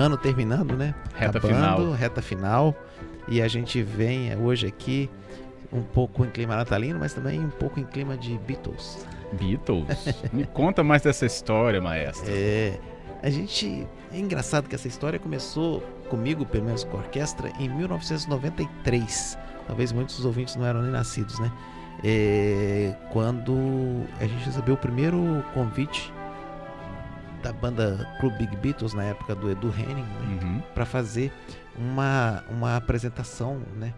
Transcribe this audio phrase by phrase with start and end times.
[0.00, 0.94] Ano terminando, né?
[1.14, 1.92] Reta Acabando, final.
[1.92, 2.74] Reta final.
[3.28, 5.10] E a gente vem hoje aqui
[5.72, 9.06] um pouco em clima natalino, mas também um pouco em clima de Beatles.
[9.32, 9.86] Beatles?
[10.32, 12.24] Me conta mais dessa história, maestro.
[12.28, 12.78] É,
[13.22, 13.86] a gente.
[14.12, 19.38] É engraçado que essa história começou comigo, pelo menos com a orquestra, em 1993.
[19.66, 21.52] Talvez muitos dos ouvintes não eram nem nascidos, né?
[22.02, 23.54] É, quando
[24.18, 26.12] a gente recebeu o primeiro convite
[27.42, 30.40] da banda Club Big Beatles, na época do Edu Henning, né?
[30.42, 30.62] Uhum.
[30.74, 31.32] para fazer
[31.76, 33.94] uma, uma apresentação, né?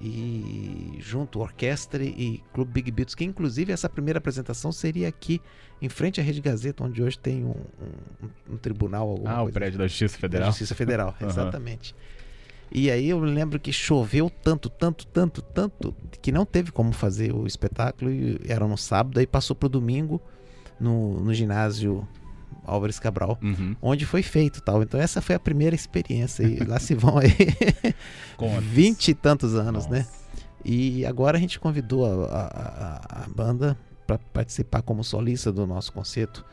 [0.00, 5.40] E junto orquestra e Clube Big Beatles, que inclusive essa primeira apresentação seria aqui
[5.80, 7.54] em frente à Rede Gazeta, onde hoje tem um,
[8.22, 10.48] um- um tribunal, Ah, o prédio da Justiça Da Federal.
[10.48, 11.28] Justiça Federal, Aham.
[11.30, 11.94] exatamente.
[12.70, 17.32] E aí eu lembro que choveu tanto, tanto, tanto, tanto, que não teve como fazer
[17.32, 18.10] o espetáculo.
[18.10, 20.20] E era no sábado, aí passou pro domingo
[20.78, 22.06] no, no ginásio
[22.66, 23.74] Álvares Cabral Uhum.
[23.80, 24.82] onde foi feito tal.
[24.82, 27.30] Então essa foi a primeira experiência e lá se vão aí
[28.62, 29.98] vinte e tantos anos, né?
[30.00, 30.26] Nossa.
[30.64, 35.66] E agora a gente convidou a, a- a- a banda para participar como solista do
[35.66, 36.44] nosso concerto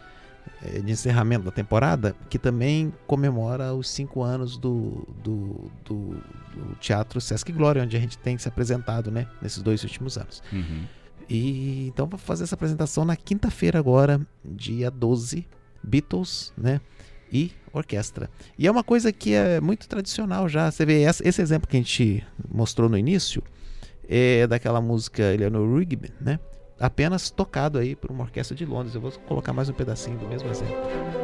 [0.64, 6.22] eh, de encerramento da temporada, que também comemora os cinco anos do, do, do-
[6.55, 9.27] do Teatro Sesc Glória, onde a gente tem se apresentado, né?
[9.42, 10.44] Nesses dois últimos anos.
[10.52, 10.83] Uhum.
[11.30, 15.48] E então vou fazer essa apresentação na quinta-feira agora, dia 12,
[15.84, 16.80] Beatles, né?
[17.31, 18.30] E orquestra.
[18.58, 20.70] E é uma coisa que é muito tradicional já.
[20.70, 23.44] Você vê esse exemplo que a gente mostrou no início
[24.08, 26.39] é daquela música Eleanor Rigby, né?
[26.80, 28.94] Apenas tocado aí por uma orquestra de Londres.
[28.94, 31.23] Eu vou colocar mais um pedacinho do mesmo exemplo.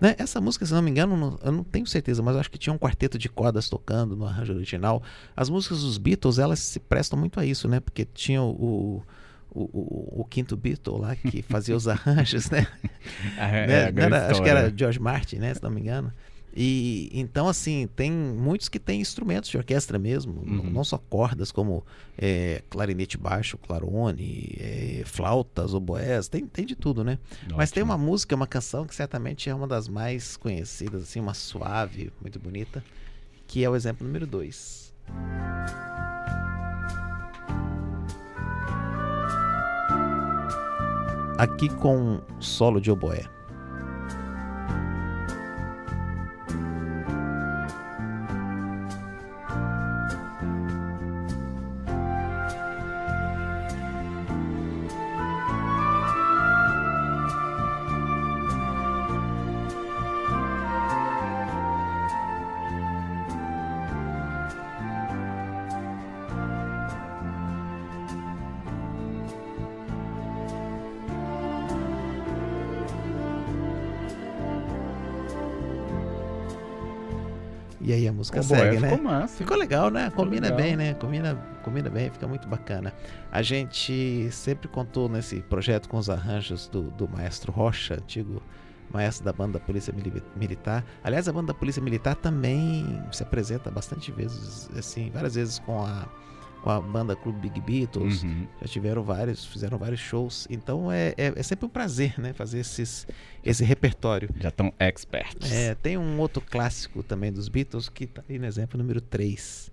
[0.00, 0.14] Né?
[0.18, 2.72] Essa música, se não me engano, não- eu não tenho certeza, mas acho que tinha
[2.72, 5.02] um quarteto de cordas tocando no arranjo original.
[5.36, 7.80] As músicas dos Beatles, elas se prestam muito a isso, né?
[7.80, 9.02] Porque tinha o,
[9.50, 12.66] o, o, o quinto Beatle lá que fazia os arranjos, né?
[13.38, 13.74] Ah, é, Né?
[14.02, 15.54] é era- acho que era George Martin, né?
[15.54, 16.12] Se não me engano.
[16.56, 20.70] E então, assim, tem muitos que têm instrumentos de orquestra mesmo, Uhum.
[20.70, 21.84] não só cordas, como
[22.16, 27.18] é, clarinete baixo, clarone, é, flautas, oboés, tem, tem de tudo, né?
[27.54, 27.92] Mas tem Ótimo.
[27.96, 32.40] uma música, uma canção que certamente é uma das mais conhecidas, assim, uma suave, muito
[32.40, 32.82] bonita,
[33.46, 34.92] que é o exemplo número 2.
[41.38, 43.24] Aqui com solo de oboé.
[77.88, 78.90] E aí a música O segue, né?
[78.90, 79.36] ficou massa.
[79.38, 80.10] Ficou legal, né?
[80.10, 80.60] Ficou Combina legal.
[80.62, 80.92] bem, né?
[80.92, 81.34] Combina,
[81.64, 82.92] combina bem, fica muito bacana.
[83.32, 88.42] A gente sempre contou nesse projeto com os arranjos do, do maestro Rocha, antigo
[88.92, 90.84] maestro da banda da Polícia Mili- Militar.
[91.02, 95.82] Aliás, a banda da Polícia Militar também se apresenta bastante vezes, assim, várias vezes com
[95.82, 96.06] a,
[96.62, 98.22] com a banda Clube Big Beatles.
[98.22, 98.46] Uhum.
[98.60, 100.46] Já tiveram vários, fizeram vários shows.
[100.50, 102.32] Então é, é, é sempre um prazer, né?
[102.32, 103.06] Fazer esses,
[103.44, 104.28] esse repertório.
[104.40, 105.50] Já estão experts.
[105.52, 109.70] É, tem um outro clássico também dos Beatles que tá aí no exemplo número 3.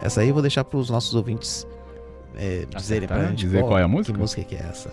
[0.00, 1.66] Essa aí eu vou deixar para os nossos ouvintes
[2.34, 4.12] é, dizerem pra gente Dizer qual é a música?
[4.12, 4.92] Que música que é essa.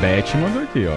[0.00, 0.96] Beth mandou aqui, ó.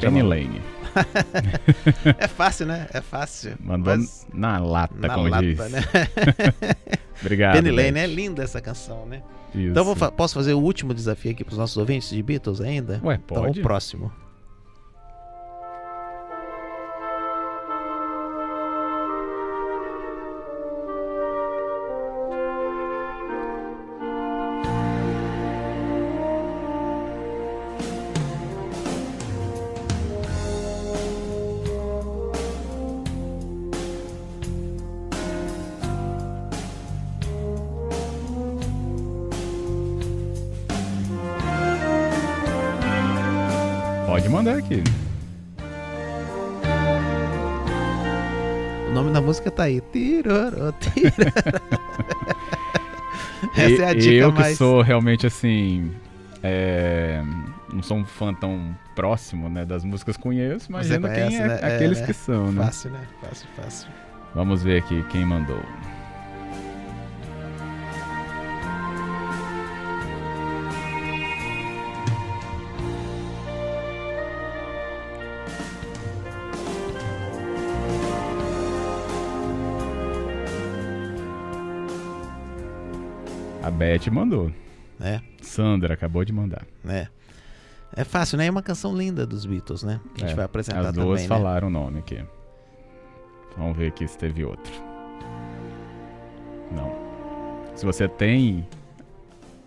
[0.00, 0.22] Já Penny.
[0.22, 0.60] Lane.
[2.18, 2.86] É fácil, né?
[2.92, 3.52] É fácil.
[3.60, 5.58] Mandou Mas na lata, na como lata, diz.
[5.70, 5.80] né?
[7.20, 7.54] Obrigado.
[7.54, 8.00] Penny Lane, Beth.
[8.00, 9.22] é linda essa canção, né?
[9.54, 9.68] Isso.
[9.70, 12.60] Então vou fa- posso fazer o último desafio aqui para os nossos ouvintes de Beatles
[12.60, 13.00] ainda?
[13.02, 13.60] Ué, Então pode?
[13.60, 14.12] o próximo.
[44.12, 44.84] Pode mandar aqui.
[48.86, 49.80] O nome da música tá aí.
[49.90, 50.74] Tirorô.
[53.56, 54.58] Essa é a dica eu que mais.
[54.58, 55.90] sou realmente assim.
[56.42, 57.22] é,
[57.72, 61.58] Não sou um fã tão próximo né, das músicas conheço, imagina quem conhece, é né?
[61.62, 62.06] É, aqueles né?
[62.06, 62.66] que são, né?
[62.66, 63.00] Fácil, né?
[63.22, 63.88] Fácil, fácil.
[64.34, 65.62] Vamos ver aqui quem mandou.
[83.82, 84.52] Beth mandou.
[85.00, 86.64] É, Sandra acabou de mandar.
[86.84, 87.08] né?
[87.94, 88.46] É fácil, né?
[88.46, 90.00] É uma canção linda dos Beatles, né?
[90.14, 91.28] Que a gente É, vai apresentar As duas também, né?
[91.28, 92.24] falaram o nome aqui.
[93.58, 94.72] Vamos ver aqui se teve outro.
[96.74, 96.90] Não.
[97.74, 98.66] Se você tem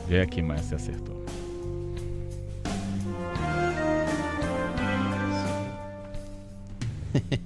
[0.08, 1.21] Vê aqui, mas você acertou.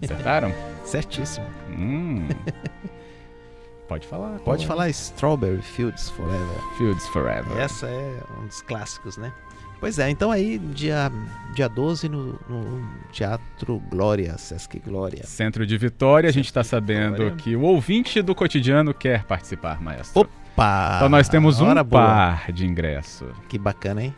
[0.04, 0.54] Acertaram?
[0.84, 1.46] Certíssimo.
[1.70, 2.28] Hum.
[3.88, 4.40] Pode falar.
[4.40, 6.58] Pode falar Strawberry Fields Forever.
[6.78, 7.58] Fields Forever.
[7.58, 9.32] Essa é um dos clássicos, né?
[9.80, 11.12] Pois é, então aí, dia,
[11.54, 15.24] dia 12 no, no Teatro Glória, Sesc Glória.
[15.26, 17.36] Centro de Vitória, a gente está Centro sabendo Vitória.
[17.36, 20.22] que o ouvinte do cotidiano quer participar, maestro.
[20.22, 20.94] Opa!
[20.96, 21.86] então nós temos um boa.
[21.86, 23.28] par de ingresso.
[23.50, 24.16] Que bacana, hein?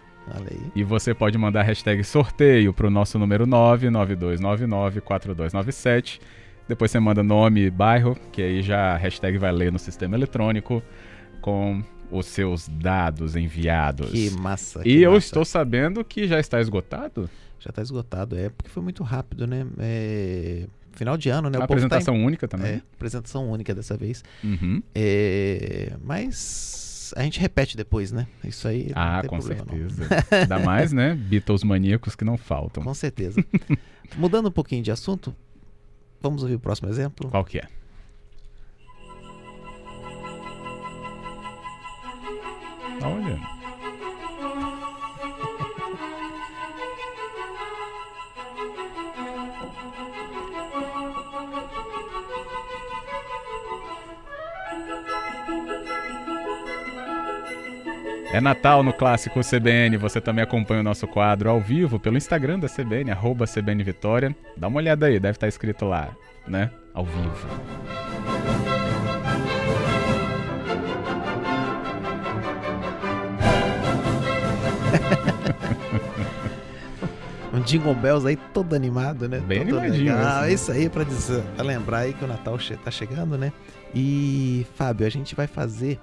[0.75, 6.19] E você pode mandar a hashtag sorteio para o nosso número 992994297.
[6.67, 10.15] Depois você manda nome e bairro, que aí já a hashtag vai ler no sistema
[10.17, 10.83] eletrônico
[11.41, 11.81] com
[12.11, 14.11] os seus dados enviados.
[14.11, 14.81] Que massa.
[14.81, 15.25] e que eu massa.
[15.25, 17.29] estou sabendo que já está esgotado
[17.59, 19.65] Já tá esgotado, é, porque foi muito rápido, né?
[19.79, 21.57] É, Final de ano, né?
[21.59, 22.71] a o povo tá em- apresentação única também.
[22.73, 24.23] É, apresentação única dessa vez.
[24.43, 24.81] Uhum.
[24.95, 28.27] É, mas a gente repete depois, né?
[28.43, 28.91] Isso aí.
[28.95, 29.77] não Ah, com problema, não.
[29.77, 30.25] certeza.
[30.31, 31.13] Ainda mais, né?
[31.15, 32.83] Beatles maníacos que não faltam.
[32.83, 33.43] Com certeza.
[34.17, 35.35] Mudando um pouquinho de assunto,
[36.21, 37.29] vamos ouvir o próximo exemplo?
[37.29, 37.67] Qual que é?
[43.03, 43.56] Olha.
[58.37, 59.97] É Natal no clássico CBN.
[59.97, 64.35] Você também acompanha o nosso quadro ao vivo pelo Instagram da CBN, arroba CBN Vitória.
[64.55, 66.09] Dá uma olhada aí, deve estar escrito lá,
[66.47, 66.69] né?
[66.93, 67.47] Ao vivo.
[77.53, 79.39] Um Jingle Bells aí todo animado, né?
[79.39, 80.41] Bem todo animadinho legal.
[80.41, 80.53] né?
[80.53, 83.51] isso aí pra, dizer, pra lembrar aí que o Natal tá chegando, né?
[83.95, 85.99] E, Fábio, a gente vai fazer.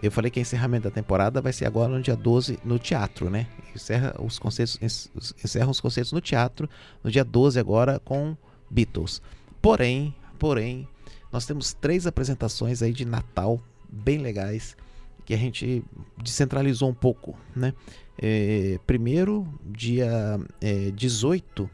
[0.00, 3.28] Eu falei que o encerramento da temporada vai ser agora no dia 12 no teatro,
[3.28, 3.46] né?
[3.74, 5.10] Encerra os concertos,
[5.44, 6.68] encerram os concertos no teatro
[7.04, 8.36] no dia 12 agora com
[8.70, 9.20] Beatles.
[9.60, 10.88] Porém, porém,
[11.30, 14.76] nós temos três apresentações aí de Natal bem legais
[15.24, 15.84] que a gente
[16.22, 17.74] descentralizou um pouco, né?
[18.20, 21.70] É, primeiro, dia é, 18,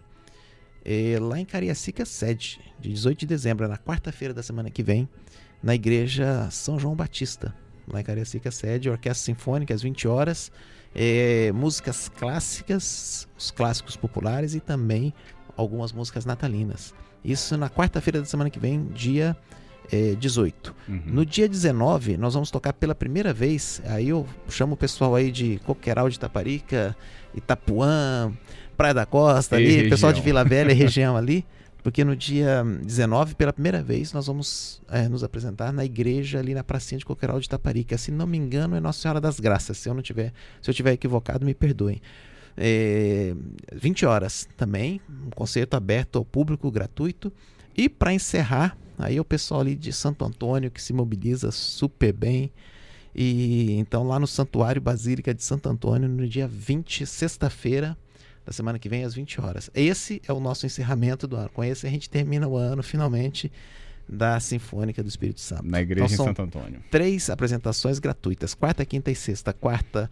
[0.85, 4.83] é, lá em Cariacica sede, de 18 de dezembro, é na quarta-feira da semana que
[4.83, 5.09] vem,
[5.63, 7.55] na igreja São João Batista,
[7.93, 10.51] lá em Cariacica sede, orquestra sinfônica às 20 horas,
[10.95, 15.13] é, músicas clássicas, os clássicos populares e também
[15.57, 16.95] algumas músicas natalinas.
[17.25, 19.37] Isso na quarta-feira da semana que vem, dia
[19.91, 20.75] é, 18.
[20.89, 21.03] Uhum.
[21.07, 23.83] No dia 19, nós vamos tocar pela primeira vez.
[23.87, 26.97] Aí eu chamo o pessoal aí de Coqueiral de Taparica,
[27.35, 28.33] Itapuã,
[28.77, 29.91] Praia da Costa E ali, região.
[29.91, 31.45] pessoal de Vila Velha e região ali.
[31.83, 36.55] Porque no dia 19, pela primeira vez, nós vamos é, nos apresentar na igreja ali
[36.55, 37.97] na pracinha de Coqueiral de Taparica.
[37.97, 39.79] Se não me engano, é Nossa Senhora das Graças.
[39.79, 42.03] Se eu não tiver, se eu tiver equivocado, me perdoem.
[42.57, 43.35] É,
[43.73, 47.33] 20 horas também, um concerto aberto ao público, gratuito.
[47.77, 52.51] E para encerrar, Aí o pessoal ali de Santo Antônio que se mobiliza super bem.
[53.15, 57.97] E então lá no Santuário Basílica de Santo Antônio, no dia 20, sexta-feira
[58.49, 59.71] da semana que vem, às 20 horas.
[59.75, 61.51] Esse é o nosso encerramento do ano.
[61.51, 63.53] Com esse a gente termina o ano finalmente
[64.09, 65.65] da Sinfônica do Espírito Santo.
[65.67, 66.83] Na igreja Então, em Santo Antônio.
[66.91, 69.53] Três apresentações gratuitas: quarta, quinta e sexta.
[69.53, 70.11] Quarta,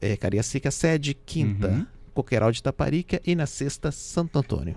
[0.00, 1.14] é, Cariacica Sede.
[1.14, 1.86] Quinta, Uhum.
[2.12, 3.20] Coqueiral de Taparica.
[3.24, 4.74] E na sexta, Santo Antônio.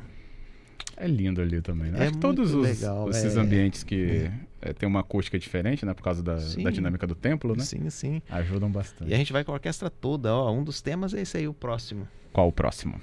[0.96, 2.00] É lindo ali também, né?
[2.00, 3.40] É Acho que todos os, legal, esses é.
[3.40, 4.30] ambientes que
[4.62, 5.94] é, tem uma acústica diferente, né?
[5.94, 7.64] Por causa da, da dinâmica do templo, né?
[7.64, 8.22] Sim, sim.
[8.30, 9.10] Ajudam bastante.
[9.10, 10.34] E a gente vai com a orquestra toda.
[10.34, 12.08] Ó, um dos temas é esse aí, o próximo.
[12.34, 13.00] Qual o próximo?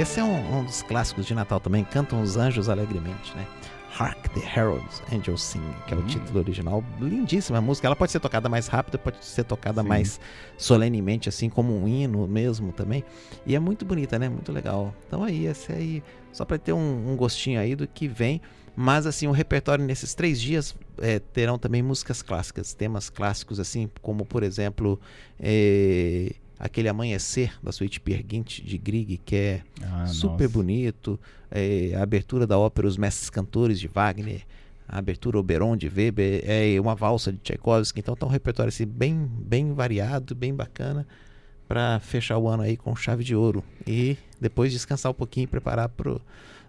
[0.00, 1.84] Esse é um, um dos clássicos de Natal também.
[1.84, 3.46] Cantam os anjos alegremente, né?
[3.98, 6.06] Hark the Heralds Angels Sing, que é o Hum.
[6.06, 6.82] título original.
[6.98, 7.86] Lindíssima música.
[7.86, 9.88] Ela pode ser tocada mais rápido, pode ser tocada Sim.
[9.88, 10.18] mais
[10.56, 13.04] solenemente, assim como um hino mesmo também.
[13.44, 14.26] E é muito bonita, né?
[14.30, 14.94] Muito legal.
[15.06, 16.02] Então aí, esse aí,
[16.32, 18.40] só para ter um, um gostinho aí do que vem.
[18.74, 23.90] Mas assim, o repertório nesses três dias é, terão também músicas clássicas, temas clássicos, assim,
[24.00, 24.98] como por exemplo.
[25.38, 30.48] é, Aquele Amanhecer da suíte Peer Gynt de Grieg, que é Ah, super nossa.
[30.48, 31.18] bonito.
[31.50, 34.42] É, a abertura da ópera Os Mestres Cantores de Wagner,
[34.86, 38.00] a abertura Oberon de Weber, é uma valsa de Tchaikovsky.
[38.00, 41.06] Então tá um repertório assim, bem, bem variado, bem bacana
[41.66, 45.46] para fechar o ano aí com chave de ouro e depois descansar um pouquinho e
[45.46, 46.20] preparar pro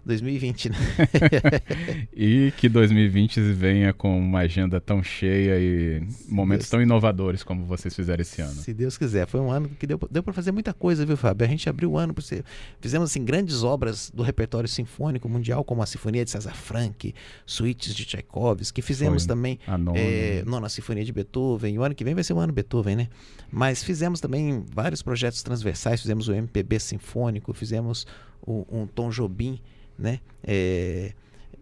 [0.04, 0.76] 2020, né?
[2.14, 7.64] E que 2020 venha com uma agenda tão cheia e momentos Deus- tão inovadores como
[7.64, 8.52] vocês fizeram esse ano.
[8.52, 9.26] Se Deus quiser.
[9.26, 11.46] Foi um ano que deu, deu para fazer muita coisa, viu, Fábio?
[11.46, 12.42] A gente abriu o ano para você.
[12.80, 17.14] Fizemos assim, grandes obras do repertório sinfônico mundial, como a Sinfonia de César Franck,
[17.46, 18.82] suítes de Tchaikovsky.
[18.82, 19.28] Fizemos Foi.
[19.28, 19.98] também A nona.
[19.98, 21.78] é, nona Sinfonia de Beethoven.
[21.78, 23.08] O ano que vem vai ser o ano Beethoven, né?
[23.50, 26.00] Mas fizemos também vários projetos transversais.
[26.02, 28.06] Fizemos o MPB Sinfônico, fizemos
[28.46, 29.60] o- um Tom Jobim,
[30.02, 30.20] né?
[30.42, 31.12] É,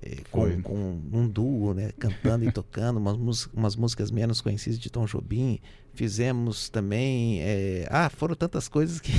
[0.03, 1.91] é, com, com um duo, né?
[1.99, 5.59] Cantando e tocando umas, umas músicas menos conhecidas de Tom Jobim.
[5.93, 7.41] Fizemos também.
[7.43, 9.13] é, Ah, foram tantas coisas que.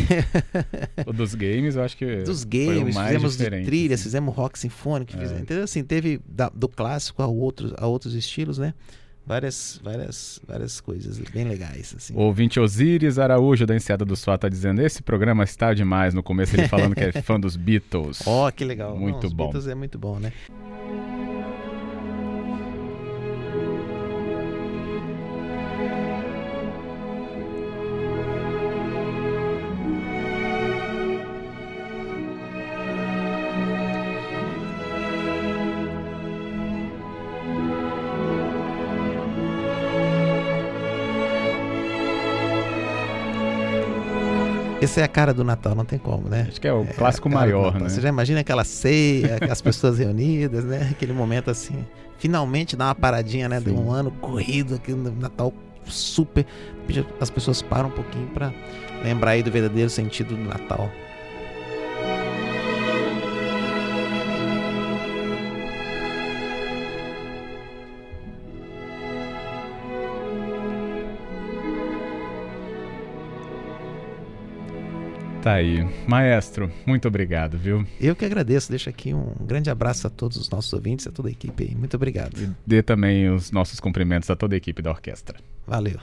[1.06, 4.10] O dos games, eu acho que dos games, mais fizemos trilhas, assim.
[4.10, 5.20] fizemos rock sinfônico, É.
[5.20, 5.64] fizemos, entendeu?
[5.66, 8.74] Assim, teve da- do clássico a outros, a outros estilos, né?
[9.32, 12.14] Várias, várias, várias coisas bem legais, assim.
[12.14, 16.14] O ouvinte Osíris Araújo da Enseada do Sol tá dizendo: esse programa está demais.
[16.14, 18.22] No começo ele falando que é fã dos Beatles.
[18.28, 18.98] Ó, que legal.
[18.98, 19.46] Muito os bom.
[19.46, 20.34] Beatles é muito bom, né?
[44.82, 46.48] Essa é a cara do Natal, não tem como, né?
[46.50, 47.88] Acho que é o É, clássico maior, né?
[47.88, 50.90] Você já imagina aquela ceia, as pessoas reunidas, né?
[50.92, 51.86] Aquele momento assim,
[52.18, 53.60] finalmente dá uma paradinha, né?
[53.60, 53.76] De Sim.
[53.78, 55.54] um ano corrido, aqui no Natal
[55.86, 56.46] super.
[57.20, 58.52] As pessoas param um pouquinho pra
[59.04, 60.90] lembrar aí do verdadeiro sentido do Natal.
[75.42, 75.84] Tá aí.
[76.08, 77.84] Maestro, muito obrigado, viu?
[78.00, 81.30] Eu que agradeço, deixo aqui um grande abraço a todos os nossos ouvintes, a toda
[81.30, 81.74] a equipe aí.
[81.74, 82.38] Muito obrigado.
[82.40, 85.40] E dê também os nossos cumprimentos a toda a equipe da orquestra.
[85.66, 86.00] Valeu.